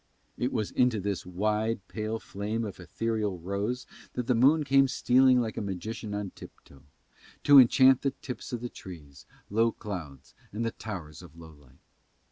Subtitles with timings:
[0.35, 5.39] It was into this wide, pale flame of aetherial rose that the moon came stealing
[5.39, 6.81] like a magician on tip toe,
[7.43, 11.77] to enchant the tips of the trees, low clouds and the towers of Lowlight.